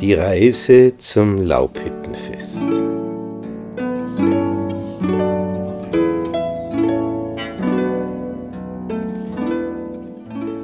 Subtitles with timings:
[0.00, 2.66] Die Reise zum Laubhüttenfest.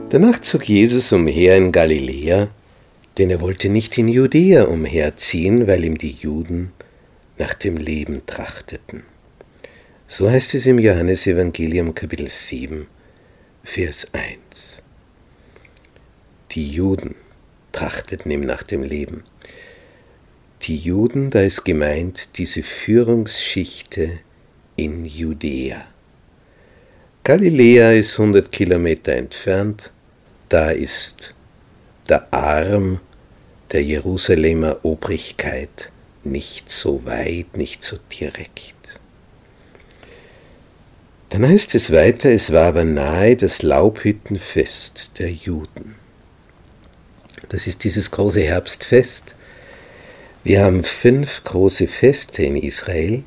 [0.09, 2.49] Danach zog Jesus umher in Galiläa,
[3.19, 6.73] denn er wollte nicht in Judäa umherziehen, weil ihm die Juden
[7.37, 9.03] nach dem Leben trachteten.
[10.09, 12.87] So heißt es im Johannesevangelium Kapitel 7,
[13.65, 14.81] Vers 1.
[16.53, 17.17] Die Juden
[17.73, 19.25] trachteten ihm nach dem Leben.
[20.63, 24.21] Die Juden, da ist gemeint diese Führungsschichte
[24.77, 25.85] in Judäa.
[27.25, 29.91] Galiläa ist 100 Kilometer entfernt,
[30.49, 31.35] da ist
[32.09, 33.01] der Arm
[33.73, 35.91] der Jerusalemer Obrigkeit
[36.23, 38.76] nicht so weit, nicht so direkt.
[41.31, 45.97] Dann heißt es weiter, es war aber nahe das Laubhüttenfest der Juden.
[47.49, 49.35] Das ist dieses große Herbstfest.
[50.45, 53.25] Wir haben fünf große Feste in Israel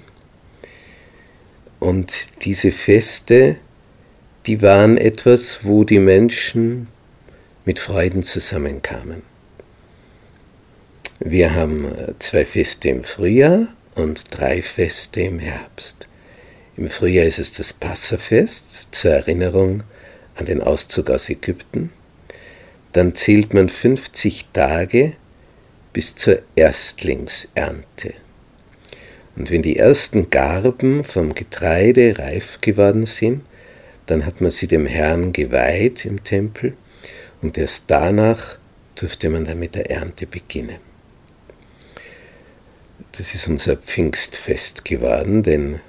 [1.79, 3.57] und diese Feste,
[4.45, 6.87] die waren etwas, wo die Menschen
[7.65, 9.21] mit Freuden zusammenkamen.
[11.19, 16.08] Wir haben äh, zwei Feste im Frühjahr und drei Feste im Herbst.
[16.79, 19.83] Im Frühjahr ist es das Passafest zur Erinnerung
[20.35, 21.91] an den Auszug aus Ägypten
[22.93, 25.13] dann zählt man 50 Tage
[25.93, 28.13] bis zur Erstlingsernte.
[29.35, 33.43] Und wenn die ersten Garben vom Getreide reif geworden sind,
[34.05, 36.73] dann hat man sie dem Herrn geweiht im Tempel
[37.41, 38.57] und erst danach
[38.95, 40.77] durfte man dann mit der Ernte beginnen.
[43.11, 45.79] Das ist unser Pfingstfest geworden, denn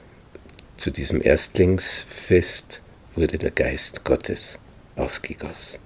[0.81, 2.81] zu diesem Erstlingsfest
[3.15, 4.59] wurde der Geist Gottes
[4.97, 5.83] ausgegossen.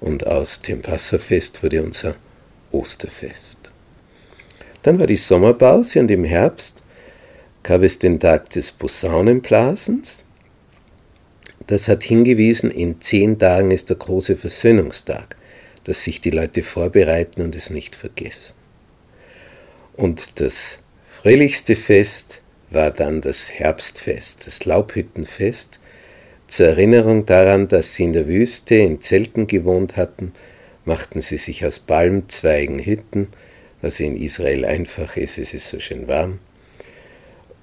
[0.00, 2.16] Und aus dem Passafest wurde unser
[2.72, 3.70] Osterfest.
[4.82, 6.82] Dann war die Sommerpause und im Herbst
[7.62, 10.26] gab es den Tag des Posaunenblasens.
[11.68, 15.36] Das hat hingewiesen, in zehn Tagen ist der große Versöhnungstag,
[15.84, 18.56] dass sich die Leute vorbereiten und es nicht vergessen.
[19.96, 22.40] Und das fröhlichste Fest
[22.74, 25.78] war dann das Herbstfest, das Laubhüttenfest,
[26.46, 30.32] zur Erinnerung daran, dass sie in der Wüste in Zelten gewohnt hatten,
[30.84, 33.28] machten sie sich aus Palmzweigen Hütten,
[33.80, 36.38] was in Israel einfach ist, es ist so schön warm.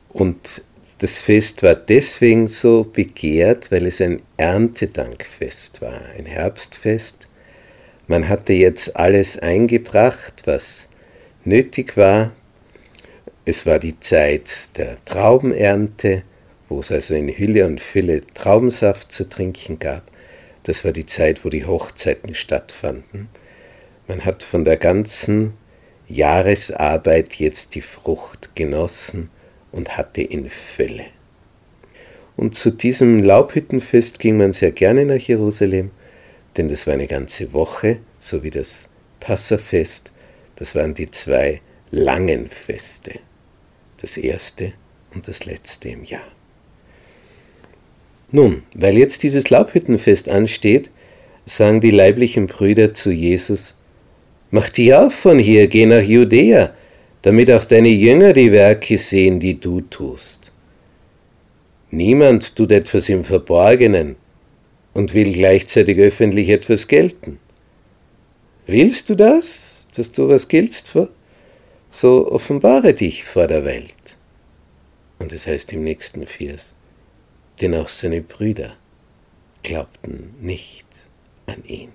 [0.09, 0.63] Und
[0.97, 7.27] das Fest war deswegen so begehrt, weil es ein Erntedankfest war, ein Herbstfest.
[8.07, 10.87] Man hatte jetzt alles eingebracht, was
[11.43, 12.33] nötig war.
[13.43, 16.23] Es war die Zeit der Traubenernte,
[16.69, 20.03] wo es also in Hülle und Fülle Traubensaft zu trinken gab.
[20.63, 23.29] Das war die Zeit, wo die Hochzeiten stattfanden.
[24.07, 25.53] Man hat von der ganzen
[26.07, 29.29] Jahresarbeit jetzt die Frucht genossen
[29.71, 31.05] und hatte in Fülle.
[32.37, 35.91] Und zu diesem Laubhüttenfest ging man sehr gerne nach Jerusalem,
[36.57, 38.87] denn das war eine ganze Woche, so wie das
[39.19, 40.11] Passafest.
[40.55, 43.19] Das waren die zwei langen Feste,
[44.01, 44.73] das erste
[45.13, 46.27] und das letzte im Jahr.
[48.31, 50.89] Nun, weil jetzt dieses Laubhüttenfest ansteht,
[51.45, 53.73] sagen die leiblichen Brüder zu Jesus,
[54.53, 56.73] Mach dich auf von hier, geh nach Judäa,
[57.21, 60.51] damit auch deine Jünger die Werke sehen, die du tust.
[61.89, 64.17] Niemand tut etwas im Verborgenen
[64.93, 67.39] und will gleichzeitig öffentlich etwas gelten.
[68.65, 70.93] Willst du das, dass du was giltst?
[71.93, 74.17] So offenbare dich vor der Welt.
[75.19, 76.73] Und es heißt im nächsten Vers,
[77.59, 78.77] denn auch seine Brüder
[79.61, 80.87] glaubten nicht
[81.45, 81.91] an ihn.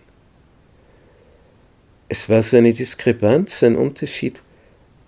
[2.09, 4.43] Es war so eine Diskrepanz, ein Unterschied.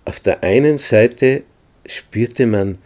[0.05, 1.43] Auf der einen Seite
[1.85, 2.79] spürte man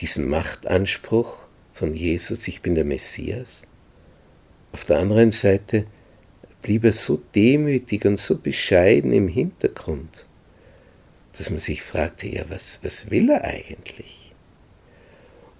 [0.00, 3.66] diesen Machtanspruch von Jesus, ich bin der Messias.
[4.72, 5.86] Auf der anderen Seite
[6.62, 10.26] blieb er so demütig und so bescheiden im Hintergrund,
[11.36, 14.32] dass man sich fragte, ja, was, was will er eigentlich?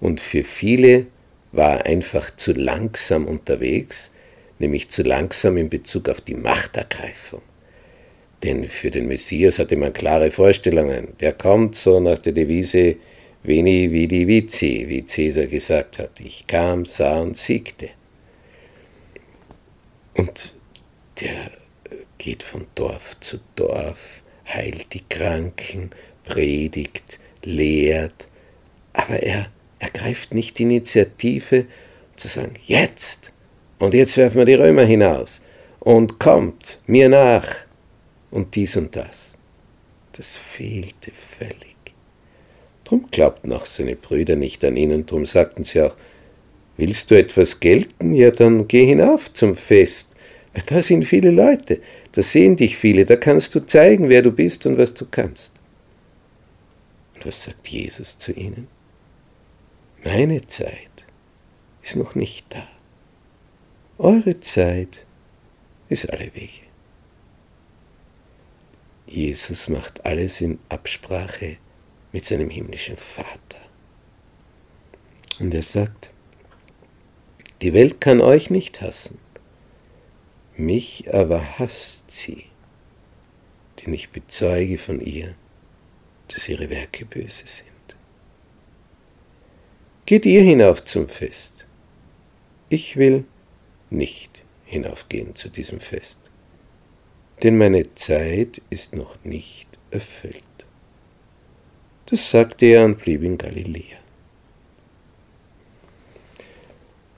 [0.01, 1.07] Und für viele
[1.53, 4.11] war einfach zu langsam unterwegs,
[4.59, 7.43] nämlich zu langsam in Bezug auf die Machtergreifung.
[8.43, 11.09] Denn für den Messias hatte man klare Vorstellungen.
[11.21, 12.97] Der kommt so nach der Devise
[13.43, 16.21] Veni vidi vici, wie Caesar gesagt hat.
[16.21, 17.91] Ich kam, sah und siegte.
[20.15, 20.55] Und
[21.21, 21.51] der
[22.19, 25.91] geht von Dorf zu Dorf, heilt die Kranken,
[26.25, 28.29] predigt, lehrt,
[28.93, 29.47] aber er
[29.79, 31.67] ergreift nicht die Initiative
[32.17, 33.33] zu sagen, jetzt
[33.79, 35.43] und jetzt werfen wir die Römer hinaus
[35.81, 37.49] und kommt mir nach
[38.31, 39.37] und dies und das.
[40.13, 41.77] Das fehlte völlig.
[42.85, 45.97] Drum glaubten auch seine Brüder nicht an ihn und drum sagten sie auch,
[46.77, 48.13] willst du etwas gelten?
[48.13, 50.13] Ja, dann geh hinauf zum Fest.
[50.67, 51.81] Da sind viele Leute,
[52.15, 55.57] da sehen dich viele, da kannst du zeigen, wer du bist und was du kannst.
[57.15, 58.69] Und was sagt Jesus zu ihnen?
[60.05, 61.07] Meine Zeit
[61.83, 62.69] ist noch nicht da.
[63.99, 65.07] Eure Zeit
[65.89, 66.63] ist alle Wege.
[69.09, 71.57] Jesus macht alles in Absprache
[72.13, 73.59] mit seinem himmlischen Vater.
[75.41, 76.11] Und er sagt,
[77.61, 79.19] die Welt kann euch nicht hassen,
[80.57, 82.47] mich aber hasst sie,
[83.81, 85.35] denn ich bezeuge von ihr,
[86.29, 87.71] dass ihre Werke böse sind.
[90.07, 91.67] Geht ihr hinauf zum Fest.
[92.69, 93.25] Ich will
[93.91, 96.31] nicht hinaufgehen zu diesem Fest,
[97.43, 100.43] denn meine Zeit ist noch nicht erfüllt.
[102.07, 104.04] Das sagte er und blieb in Galiläa.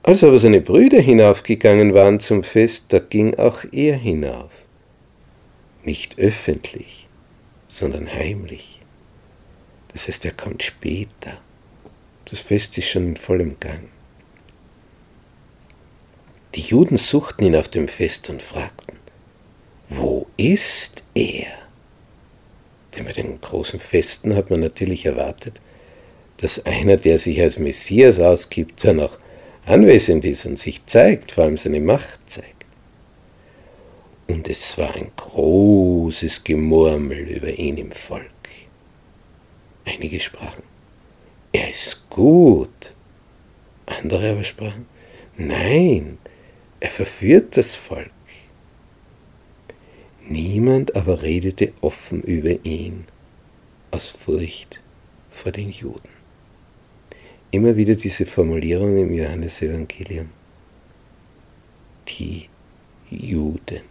[0.07, 4.53] Als aber seine Brüder hinaufgegangen waren zum Fest, da ging auch er hinauf.
[5.83, 7.09] Nicht öffentlich,
[7.67, 8.81] sondern heimlich.
[9.93, 11.39] Das heißt, er kommt später.
[12.27, 13.89] Das Fest ist schon in vollem Gang.
[16.55, 18.99] Die Juden suchten ihn auf dem Fest und fragten,
[19.89, 21.49] wo ist er?
[22.95, 25.61] Denn bei den großen Festen hat man natürlich erwartet,
[26.37, 29.19] dass einer, der sich als Messias ausgibt, dann auch
[29.67, 32.65] anwesend ist und sich zeigt, vor allem seine Macht zeigt.
[34.29, 38.31] Und es war ein großes Gemurmel über ihn im Volk.
[39.85, 40.65] Einige sprachen,
[41.53, 42.95] er ist gut.
[43.87, 44.87] Andere aber sprachen,
[45.37, 46.19] nein,
[46.81, 48.11] er verführt das Volk.
[50.29, 53.05] Niemand aber redete offen über ihn
[53.93, 54.81] aus Furcht
[55.31, 56.17] vor den Juden
[57.51, 60.31] immer wieder diese Formulierung im Johannesevangelium.
[62.09, 62.49] Die
[63.11, 63.83] Juden.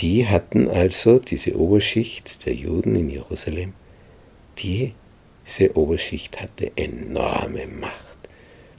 [0.00, 3.72] Die hatten also, diese Oberschicht der Juden in Jerusalem,
[4.58, 4.92] diese
[5.74, 8.28] Oberschicht hatte enorme Macht.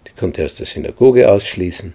[0.07, 1.93] Die konnte aus der Synagoge ausschließen,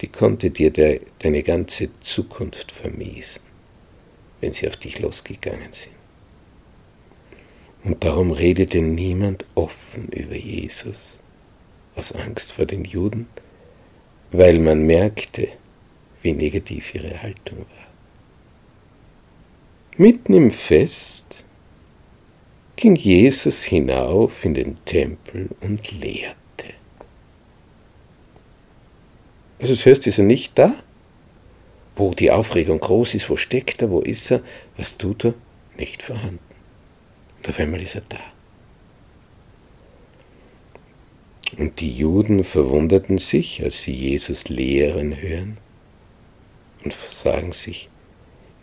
[0.00, 3.42] die konnte dir de, deine ganze Zukunft vermiesen,
[4.40, 5.94] wenn sie auf dich losgegangen sind.
[7.86, 11.20] Und darum redete niemand offen über Jesus
[11.94, 13.28] aus Angst vor den Juden,
[14.32, 15.46] weil man merkte,
[16.20, 17.86] wie negativ ihre Haltung war.
[19.98, 21.44] Mitten im Fest
[22.74, 26.34] ging Jesus hinauf in den Tempel und lehrte.
[29.60, 30.74] Also das heißt, ist er nicht da?
[31.94, 34.42] Wo die Aufregung groß ist, wo steckt er, wo ist er,
[34.76, 35.34] was tut er?
[35.78, 36.45] Nicht vorhanden.
[37.38, 38.18] Und auf einmal ist er da.
[41.58, 45.58] Und die Juden verwunderten sich, als sie Jesus lehren hören
[46.84, 47.88] und sagen sich,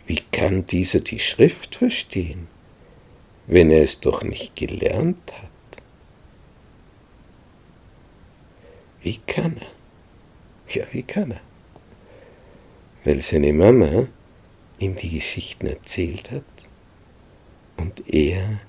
[0.06, 2.46] wie kann dieser die Schrift verstehen,
[3.46, 5.50] wenn er es doch nicht gelernt hat?
[9.02, 10.74] Wie kann er?
[10.74, 11.40] Ja, wie kann er?
[13.04, 14.08] Weil seine Mama
[14.78, 16.44] ihm die Geschichten erzählt hat
[17.76, 18.60] und er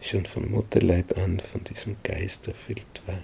[0.00, 3.18] schon von Mutterleib an von diesem Geist erfüllt war.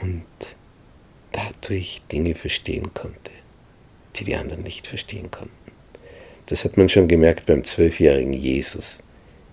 [0.00, 0.26] Und
[1.32, 3.30] dadurch Dinge verstehen konnte,
[4.16, 5.52] die die anderen nicht verstehen konnten.
[6.46, 9.02] Das hat man schon gemerkt beim zwölfjährigen Jesus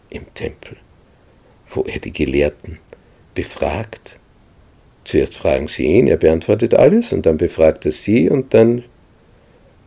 [0.09, 0.77] im Tempel,
[1.69, 2.79] wo er die Gelehrten
[3.33, 4.19] befragt.
[5.03, 8.83] Zuerst fragen sie ihn, er beantwortet alles und dann befragt er sie und dann,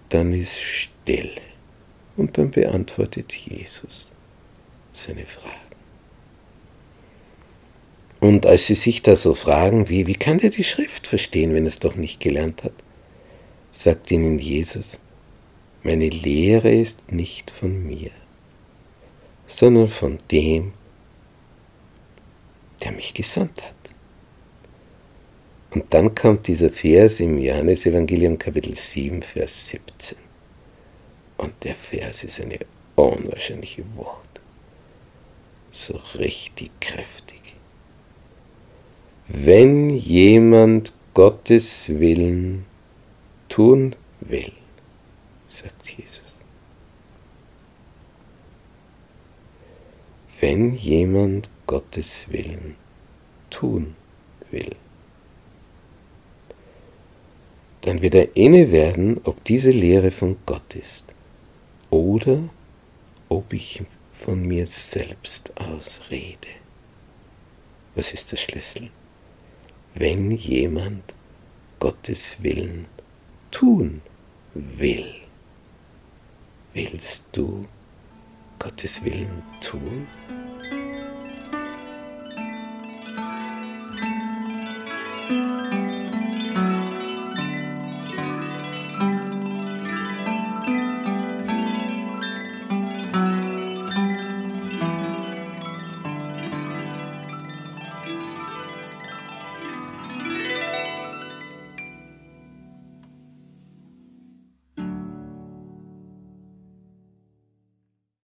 [0.08, 1.30] dann ist Stille.
[2.16, 4.12] Und dann beantwortet Jesus
[4.92, 5.54] seine Fragen.
[8.20, 11.64] Und als sie sich da so fragen, wie, wie kann der die Schrift verstehen, wenn
[11.64, 12.72] er es doch nicht gelernt hat,
[13.70, 14.98] sagt ihnen Jesus,
[15.82, 18.10] meine Lehre ist nicht von mir,
[19.46, 20.72] sondern von dem,
[22.82, 23.74] der mich gesandt hat.
[25.72, 30.23] Und dann kommt dieser Vers im Johannesevangelium Kapitel 7, Vers 17.
[31.44, 32.58] Und der Vers ist eine
[32.96, 34.40] unwahrscheinliche Wucht
[35.70, 37.54] so richtig kräftig.
[39.28, 42.64] Wenn jemand Gottes Willen
[43.50, 44.52] tun will,
[45.46, 46.32] sagt Jesus.
[50.40, 52.76] wenn jemand Gottes Willen
[53.48, 53.94] tun
[54.50, 54.76] will.
[57.80, 61.14] Dann wird er inne werden, ob diese Lehre von Gott ist
[61.94, 62.48] oder
[63.28, 66.48] ob ich von mir selbst aus rede.
[67.94, 68.90] Was ist der Schlüssel?
[69.94, 71.14] Wenn jemand
[71.78, 72.86] Gottes Willen
[73.52, 74.02] tun
[74.54, 75.14] will,
[76.72, 77.64] willst du
[78.58, 80.08] Gottes Willen tun?